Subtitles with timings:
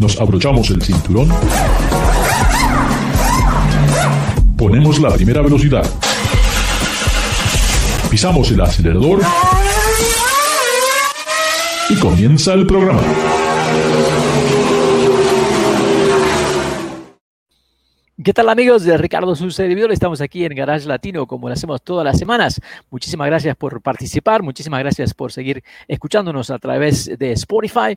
[0.00, 1.28] nos abrochamos el cinturón,
[4.56, 5.84] ponemos la primera velocidad,
[8.08, 9.20] pisamos el acelerador.
[11.90, 13.02] Y comienza el programa.
[18.22, 19.92] ¿Qué tal amigos Ricardo su servidor?
[19.92, 22.60] Estamos aquí en Garage Latino como lo hacemos todas las semanas.
[22.90, 27.96] Muchísimas gracias por participar, muchísimas gracias por seguir escuchándonos a través de Spotify.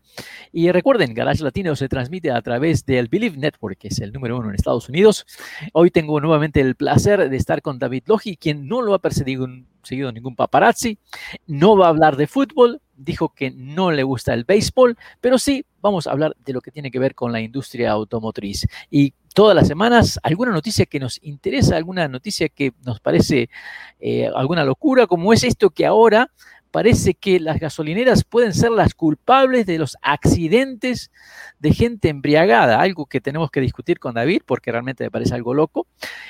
[0.53, 4.37] Y recuerden, Garage Latino se transmite a través del Believe Network, que es el número
[4.37, 5.25] uno en Estados Unidos.
[5.73, 9.45] Hoy tengo nuevamente el placer de estar con David Logi, quien no lo ha perseguido
[9.83, 10.97] seguido ningún paparazzi,
[11.47, 15.65] no va a hablar de fútbol, dijo que no le gusta el béisbol, pero sí
[15.81, 18.65] vamos a hablar de lo que tiene que ver con la industria automotriz.
[18.89, 23.49] Y todas las semanas alguna noticia que nos interesa, alguna noticia que nos parece
[23.99, 26.31] eh, alguna locura, como es esto que ahora
[26.73, 31.11] parece que las gasolineras pueden ser las culpables de los accidentes
[31.59, 35.53] de gente embriagada, algo que tenemos que discutir con David porque realmente me parece algo
[35.53, 35.85] loco.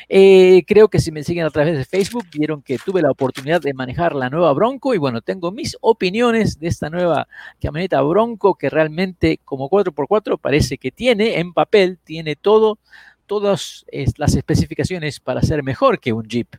[0.09, 3.61] Eh, creo que si me siguen a través de Facebook vieron que tuve la oportunidad
[3.61, 7.29] de manejar la nueva Bronco y bueno, tengo mis opiniones de esta nueva
[7.61, 12.79] camioneta Bronco que realmente como 4x4 parece que tiene en papel, tiene todo,
[13.27, 13.85] todas
[14.17, 16.57] las especificaciones para ser mejor que un Jeep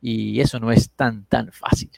[0.00, 1.90] y eso no es tan, tan fácil.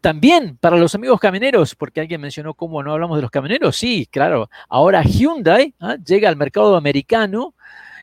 [0.00, 4.08] También para los amigos camioneros, porque alguien mencionó cómo no hablamos de los camioneros, sí,
[4.10, 5.96] claro, ahora Hyundai ¿ah?
[6.04, 7.54] llega al mercado americano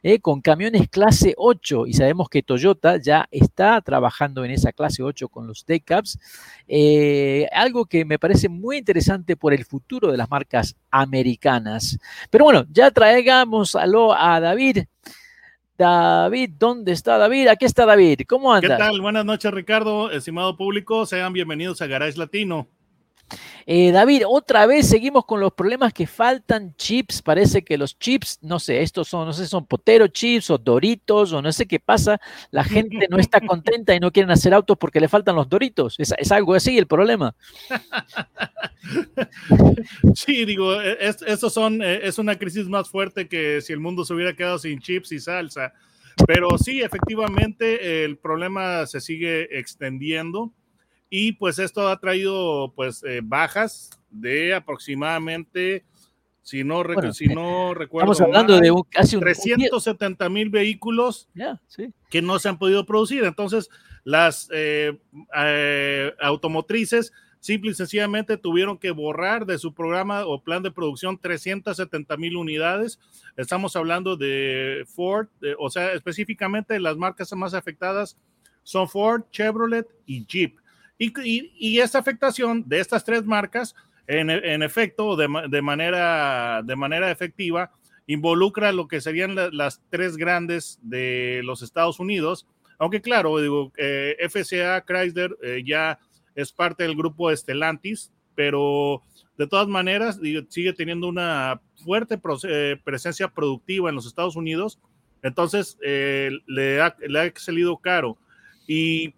[0.08, 5.02] eh, con camiones clase 8 y sabemos que Toyota ya está trabajando en esa clase
[5.02, 6.20] 8 con los Decaps,
[6.68, 11.98] eh, algo que me parece muy interesante por el futuro de las marcas americanas.
[12.30, 14.86] Pero bueno, ya traigámoslo a David.
[15.78, 17.48] David, ¿dónde está David?
[17.48, 18.22] Aquí está David.
[18.28, 18.68] ¿Cómo anda?
[18.68, 19.02] ¿Qué tal?
[19.02, 21.06] Buenas noches, Ricardo, estimado público.
[21.06, 22.68] Sean bienvenidos a Garage Latino.
[23.66, 27.22] Eh, David, otra vez seguimos con los problemas que faltan chips.
[27.22, 31.34] Parece que los chips, no sé, estos son, no sé, son potero chips o doritos
[31.34, 32.20] o no sé qué pasa.
[32.52, 35.96] La gente no está contenta y no quieren hacer autos porque le faltan los doritos.
[35.98, 37.36] Es, algo así el problema.
[40.14, 44.06] Sí, digo, e, es, son, e, es una crisis más fuerte que si el mundo
[44.06, 45.74] se hubiera quedado sin chips y salsa.
[46.28, 50.54] Pero sí, efectivamente, el problema se sigue extendiendo
[51.18, 55.86] y pues esto ha traído pues eh, bajas de aproximadamente,
[56.42, 56.84] si no,
[57.14, 61.30] si no recuerdo, estamos hablando de casi 370 mil vehículos
[62.10, 63.24] que no se han podido producir.
[63.24, 63.70] Entonces,
[64.04, 65.00] las eh,
[65.38, 71.18] eh, automotrices simple y sencillamente tuvieron que borrar de su programa o plan de producción
[71.18, 73.00] 370 mil unidades.
[73.38, 75.30] Estamos hablando de Ford,
[75.60, 78.18] o sea, específicamente las marcas más afectadas
[78.64, 80.58] son Ford, Chevrolet y Jeep.
[80.98, 83.76] Y, esta afectación de estas tres marcas,
[84.08, 84.30] en,
[84.64, 85.28] efecto, de,
[85.62, 87.72] manera, de manera efectiva,
[88.08, 92.48] involucra lo que serían las tres grandes de los Estados Unidos.
[92.78, 96.00] Aunque claro, digo, eh, FCA Chrysler eh, ya
[96.36, 99.02] es parte del grupo Stellantis, pero
[99.38, 100.20] de todas maneras
[100.50, 104.80] sigue teniendo una fuerte eh, presencia productiva en los Estados Unidos.
[105.24, 108.18] Entonces, le, ha, le ha salido caro.
[108.68, 109.16] Y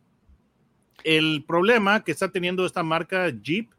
[1.07, 3.69] el problema que está teniendo esta marca Jeep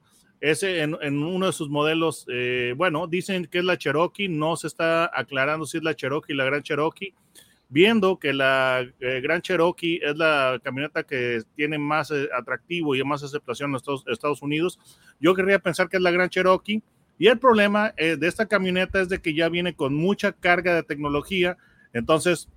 [0.40, 4.68] ese en, uno de sus modelos, eh, bueno, dicen que es la Cherokee, no se
[4.68, 7.12] está aclarando si es la Cherokee, la Gran Cherokee,
[7.68, 13.02] viendo que la eh, Gran Cherokee es la camioneta que tiene más eh, atractivo y
[13.02, 14.78] más aceptación en Estados, Estados, Unidos,
[15.20, 16.82] yo querría pensar que es la Gran Cherokee.
[17.20, 20.84] Y el problema de esta camioneta es de que ya viene con mucha carga de
[20.84, 21.56] tecnología,
[21.92, 22.48] entonces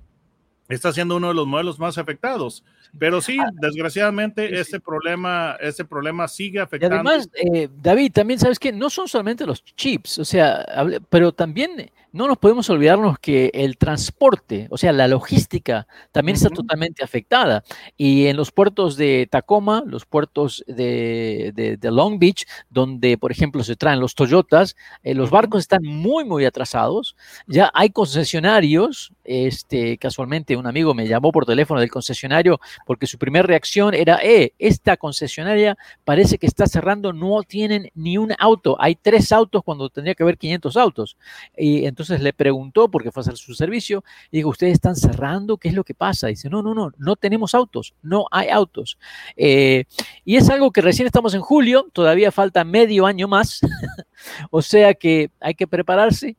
[0.75, 2.63] está siendo uno de los modelos más afectados.
[2.97, 6.95] Pero sí, ah, desgraciadamente, este problema, este problema sigue afectando.
[6.95, 10.65] Y además, eh, David, también sabes que no son solamente los chips, o sea,
[11.09, 16.49] pero también no nos podemos olvidarnos que el transporte, o sea, la logística también está
[16.49, 17.63] totalmente afectada.
[17.95, 23.75] Y en los puertos de Tacoma, los puertos de, Long Beach, donde, por ejemplo, se
[23.75, 27.15] traen los Toyotas, eh, los barcos están muy, muy atrasados.
[27.47, 33.17] Ya hay concesionarios, este, casualmente un amigo me llamó por teléfono del concesionario porque su
[33.17, 38.77] primera reacción era, eh, esta concesionaria parece que está cerrando, no tienen ni un auto.
[38.79, 41.17] Hay tres autos cuando tendría que haber 500 autos.
[41.57, 45.57] Y entonces le preguntó, porque fue a hacer su servicio, y dijo, ¿ustedes están cerrando?
[45.57, 46.27] ¿Qué es lo que pasa?
[46.27, 48.97] dice, no, no, no, no tenemos autos, no hay autos.
[49.35, 49.85] Eh,
[50.25, 53.61] y es algo que recién estamos en julio, todavía falta medio año más,
[54.51, 56.35] o sea que hay que prepararse.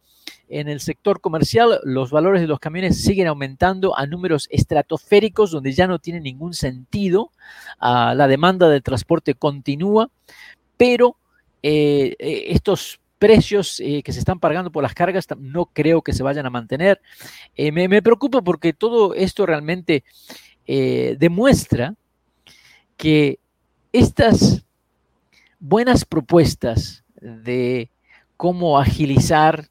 [0.49, 5.73] En el sector comercial, los valores de los camiones siguen aumentando a números estratosféricos, donde
[5.73, 7.31] ya no tiene ningún sentido.
[7.79, 10.11] Ah, la demanda del transporte continúa,
[10.77, 11.17] pero
[11.63, 16.13] eh, eh, estos precios eh, que se están pagando por las cargas no creo que
[16.13, 17.01] se vayan a mantener.
[17.55, 20.05] Eh, me, preocupa porque todo esto realmente
[20.67, 21.95] demuestra
[22.97, 23.39] que
[23.93, 24.65] estas
[25.59, 27.91] buenas propuestas de
[28.37, 29.69] cómo agilizar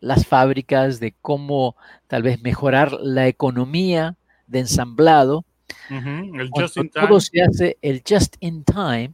[0.00, 4.16] las fábricas, de cómo tal vez mejorar la economía
[4.46, 5.44] de ensamblado,
[5.90, 6.50] el
[6.92, 9.12] todo se hace el just in time,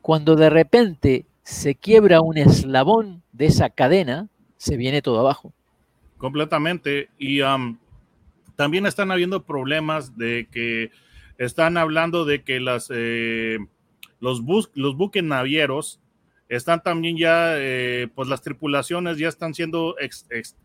[0.00, 5.52] cuando de repente se quiebra un eslabón de esa cadena, se viene todo abajo.
[6.18, 7.08] Completamente.
[7.18, 7.40] Y
[8.56, 10.90] también están habiendo problemas de que
[11.38, 13.58] están hablando de que las, eh,
[14.20, 14.42] los,
[14.74, 16.00] los buques navieros
[16.48, 19.96] están también ya, eh, pues las tripulaciones ya están siendo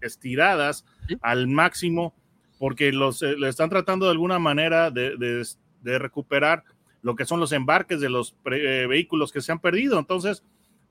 [0.01, 0.85] estiradas
[1.21, 2.13] al máximo
[2.57, 5.45] porque los eh, le están tratando de alguna manera de,
[5.83, 6.63] recuperar
[7.01, 9.99] lo que son los embarques de los vehículos que se han perdido.
[9.99, 10.43] Entonces,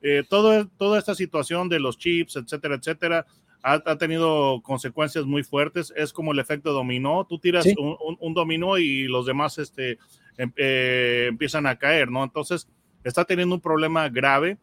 [0.02, 3.24] eh, todo, toda esta situación de los chips, etcétera, etcétera,
[3.62, 5.92] ha, tenido consecuencias muy fuertes.
[5.96, 7.24] Es como el efecto dominó.
[7.24, 9.98] Tú tiras un, dominó y los demás este,
[10.36, 12.24] em, eh, empiezan a caer, ¿no?
[12.24, 12.68] Entonces,
[13.04, 14.58] está teniendo un problema grave.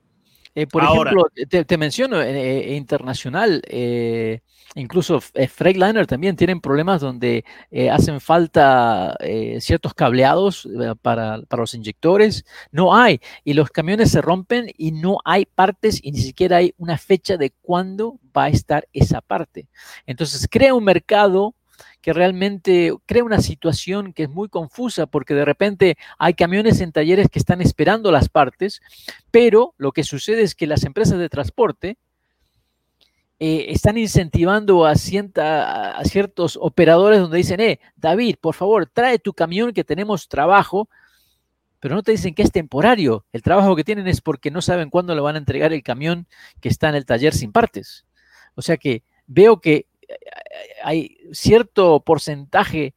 [0.62, 3.62] Eh, por ejemplo, te, menciono, internacional,
[4.76, 7.44] incluso Freightliner también tienen problemas donde
[7.92, 9.16] hacen falta
[9.60, 10.68] ciertos cableados
[11.02, 12.46] para, para, los inyectores.
[12.72, 13.20] No hay.
[13.44, 17.38] Y los camiones se rompen y no hay partes y ni siquiera hay una fecha
[17.38, 19.68] de cuándo va a estar esa parte.
[20.06, 21.56] Entonces crea un mercado
[22.02, 26.92] que realmente crea una situación que es muy confusa porque de repente hay camiones en
[26.92, 28.82] talleres que están esperando las partes,
[29.32, 31.98] pero lo que sucede es que las empresas de transporte
[33.42, 39.34] eh, están incentivando a, a, ciertos operadores donde dicen, eh, David, por favor, trae tu
[39.34, 40.90] camión que tenemos trabajo,
[41.80, 43.26] pero no te dicen que es temporario.
[43.32, 46.28] El trabajo que tienen es porque no saben cuándo le van a entregar el camión
[46.60, 48.06] que está en el taller sin partes.
[48.56, 49.86] O sea que veo que
[50.84, 52.94] hay cierto porcentaje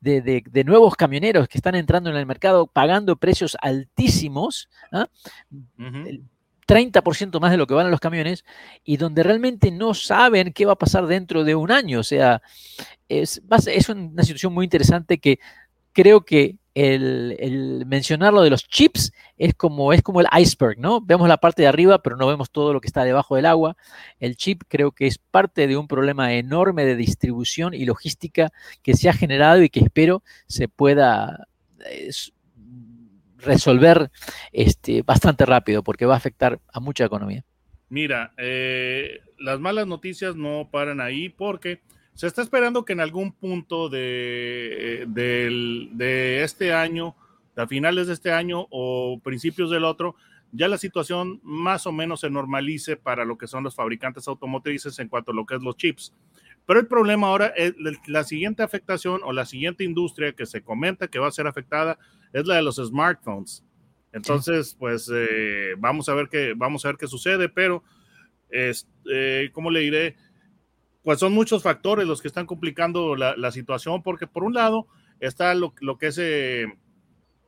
[0.00, 4.68] de, nuevos camioneros que están entrando en el mercado pagando precios altísimos.
[4.92, 5.08] ¿ah?
[6.66, 8.44] 30% más de lo que van a los camiones
[8.84, 12.00] y donde realmente no saben qué va a pasar dentro de un año.
[12.00, 12.42] O sea,
[13.08, 15.38] es, es una situación muy interesante que
[15.94, 21.00] creo que el, mencionar lo de los chips es como, es como el iceberg, ¿no?
[21.00, 23.76] Vemos la parte de arriba, pero no vemos todo lo que está debajo del agua.
[24.18, 28.94] El chip creo que es parte de un problema enorme de distribución y logística que
[28.94, 31.46] se ha generado y que espero se pueda
[33.38, 34.10] resolver
[34.52, 37.44] este, bastante rápido porque va a afectar a mucha economía.
[37.88, 41.82] Mira, eh, las malas noticias no paran ahí porque
[42.14, 47.16] se está esperando que en algún punto de, de este año,
[47.56, 50.16] a finales de este año o principios del otro,
[50.52, 54.98] ya la situación más o menos se normalice para lo que son los fabricantes automotrices
[55.00, 56.14] en cuanto a lo que es los chips.
[56.66, 57.74] Pero el problema ahora es
[58.06, 61.98] la siguiente afectación o la siguiente industria que se comenta que va a ser afectada
[62.32, 63.64] es la de los smartphones.
[64.12, 67.82] Entonces, pues eh, vamos a ver qué vamos a ver qué sucede, pero
[68.48, 70.16] es, eh, ¿cómo le diré?
[71.04, 74.86] Pues son muchos factores los que están complicando la, situación, porque por un lado
[75.20, 76.64] está lo, que es eh,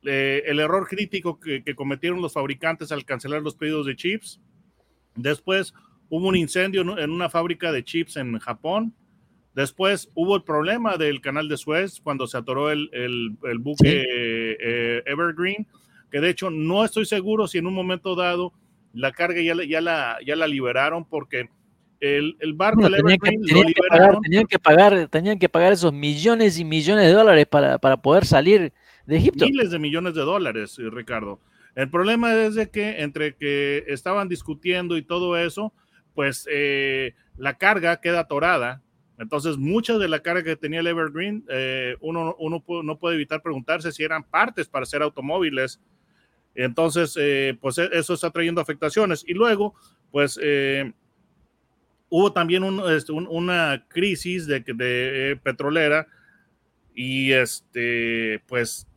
[0.03, 4.39] eh, el error crítico que, cometieron los fabricantes al cancelar los pedidos de chips.
[5.15, 5.73] Después
[6.07, 8.93] hubo un incendio en una fábrica de chips en Japón.
[9.55, 12.89] Después hubo el problema del canal de Suez cuando se atoró el,
[13.57, 14.05] buque
[14.61, 15.65] eh, Evergreen,
[16.11, 18.53] que de hecho no estoy seguro si en un momento dado
[18.93, 21.49] la carga ya, ya, la, ya la liberaron porque
[21.99, 27.79] el, barco tenían, que, pagar, tenían, que pagar, esos millones y millones de dólares para,
[27.79, 28.71] para poder salir
[29.05, 29.45] de Egipto.
[29.45, 31.39] Miles de millones de dólares, eh, Ricardo.
[31.75, 35.73] El problema es de que entre que estaban discutiendo y todo eso,
[36.13, 38.83] pues eh, la carga queda atorada.
[39.19, 43.41] Entonces, mucha de la carga que tenía el Evergreen, eh, uno, uno no puede evitar
[43.41, 45.79] preguntarse si eran partes para hacer automóviles.
[46.53, 47.17] Entonces,
[47.59, 49.23] pues e, eso está trayendo afectaciones.
[49.27, 49.75] Y luego,
[50.11, 50.39] pues
[52.09, 56.07] hubo también este, una crisis de, de petrolera
[56.93, 58.87] y este, pues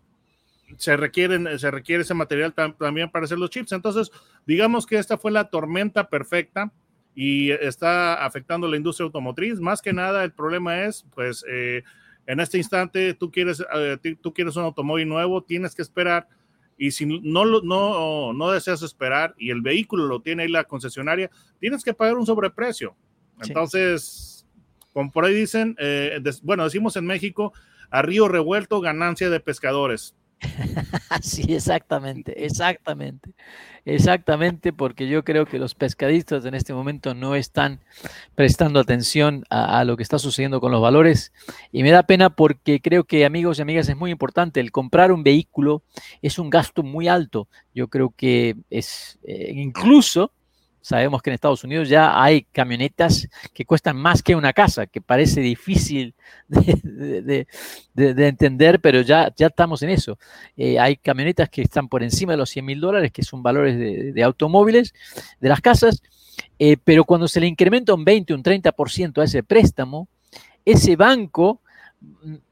[0.76, 3.72] se, requieren, se requiere ese material también para hacer los chips.
[3.72, 4.10] Entonces,
[4.46, 6.72] digamos que esta fue la tormenta perfecta
[7.14, 9.60] y está afectando la industria automotriz.
[9.60, 11.82] Más que nada, el problema es, pues, eh,
[12.26, 16.28] en este instante tú quieres, eh, tú quieres un automóvil nuevo, tienes que esperar.
[16.82, 21.30] Y si no, no, no deseas esperar y el vehículo lo tiene ahí la concesionaria,
[21.58, 22.96] tienes que pagar un sobreprecio.
[23.42, 24.46] Entonces,
[24.94, 27.52] como por ahí dicen, eh, bueno, decimos en México,
[27.90, 30.16] a río revuelto, ganancia de pescadores.
[31.22, 33.30] sí, exactamente, exactamente,
[33.84, 37.80] exactamente, porque yo creo que los pescadistas en este momento no están
[38.34, 41.32] prestando atención a, lo que está sucediendo con los valores.
[41.72, 45.12] Y me da pena porque creo que amigos y amigas es muy importante, el comprar
[45.12, 45.82] un vehículo
[46.22, 50.32] es un gasto muy alto, yo creo que es eh, incluso
[50.82, 55.00] Sabemos que en Estados Unidos ya hay camionetas que cuestan más que una casa, que
[55.00, 56.14] parece difícil
[56.48, 57.46] de,
[57.94, 60.18] entender, pero ya, ya estamos en eso.
[60.56, 64.14] Eh, hay camionetas que están por encima de los 100 mil dólares, que son valores
[64.14, 64.94] de, automóviles,
[65.40, 66.02] de las casas,
[66.58, 70.08] eh, pero cuando se le incrementa un 20, un 30% a ese préstamo,
[70.64, 71.60] ese banco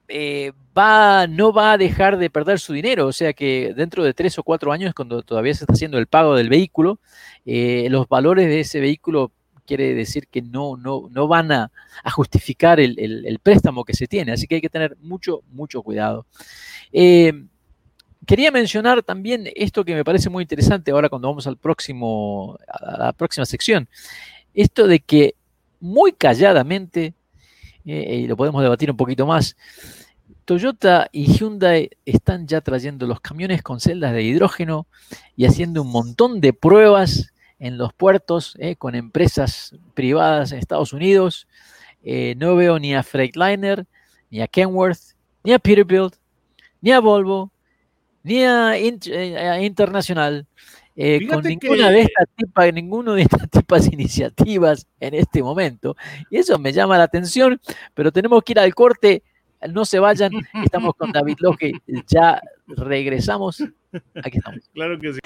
[0.09, 3.07] eh, va, no va a dejar de perder su dinero.
[3.07, 6.07] O sea que dentro de tres o cuatro años, cuando todavía se está haciendo el
[6.07, 7.01] pago del vehículo,
[7.45, 9.33] eh, los valores de ese vehículo
[9.67, 11.71] quiere decir que no, no, no van a,
[12.13, 14.33] justificar el, préstamo que se tiene.
[14.33, 16.27] Así que hay que tener mucho, mucho cuidado.
[16.91, 17.45] Eh,
[18.27, 22.99] quería mencionar también esto que me parece muy interesante ahora cuando vamos al próximo, a
[22.99, 23.89] la próxima sección.
[24.55, 25.35] Esto de que
[25.81, 27.15] muy calladamente,
[27.85, 29.57] y lo podemos debatir un poquito más,
[30.49, 34.87] Toyota y Hyundai están ya trayendo los camiones con celdas de hidrógeno
[35.37, 40.95] y haciendo un montón de pruebas en los puertos eh, con empresas privadas en Estados
[40.95, 41.47] Unidos.
[42.03, 43.87] Eh, no veo ni a Freightliner,
[44.31, 46.15] ni a Kenworth, ni a Peterbilt,
[46.81, 47.53] ni a Volvo,
[48.23, 50.47] ni a, eh, Internacional.
[51.31, 55.97] Con ninguna de estas tipas, ninguno de estas tipas iniciativas en este momento.
[56.31, 57.61] Y eso me llama la atención,
[57.95, 59.23] pero tenemos que ir al corte
[59.67, 60.31] no se vayan,
[60.65, 61.73] estamos con David Loque,
[62.07, 63.63] ya regresamos.
[64.23, 64.61] Aquí estamos.
[64.73, 65.19] Claro que sí.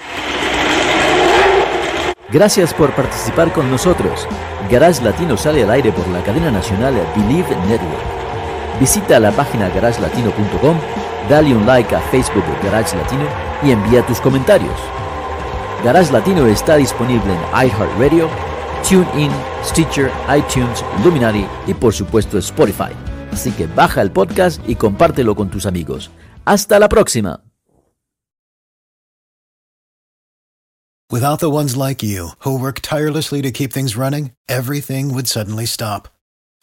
[2.32, 4.26] Gracias por participar con nosotros.
[4.70, 8.80] Garage Latino sale al aire por la cadena nacional Believe Network.
[8.80, 10.76] Visita la página garagelatino.com,
[11.28, 13.26] dale un like a Facebook de Garage Latino
[13.62, 15.01] y envía tus comentarios.
[15.84, 18.28] Garage Latino está disponible en iHeartRadio,
[18.88, 19.32] TuneIn,
[19.64, 22.92] Stitcher, iTunes, Luminary y por supuesto Spotify.
[23.32, 26.10] Así que baja el podcast y compártelo con tus amigos.
[26.44, 27.40] Hasta la próxima.
[31.10, 35.66] Without the ones like you, who work tirelessly to keep things running, everything would suddenly
[35.66, 36.08] stop.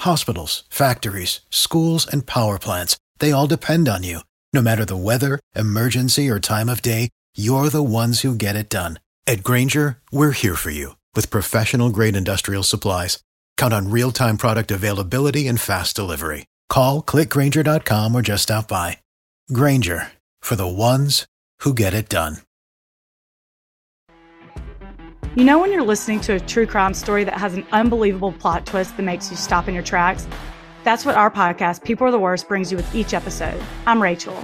[0.02, 4.22] Hospitals, factories, schools, and power plants, they all depend on you.
[4.54, 8.70] No matter the weather, emergency, or time of day, you're the ones who get it
[8.70, 8.98] done.
[9.30, 13.22] At Granger, we're here for you with professional grade industrial supplies.
[13.58, 16.48] Count on real time product availability and fast delivery.
[16.68, 18.98] Call clickgranger.com or just stop by.
[19.54, 21.28] Granger for the ones
[21.60, 22.38] who get it done.
[25.36, 28.66] You know, when you're listening to a true crime story that has an unbelievable plot
[28.66, 30.28] twist that makes you stop in your tracks?
[30.84, 33.62] That's what our podcast, People Are the Worst, brings you with each episode.
[33.86, 34.44] I'm Rachel.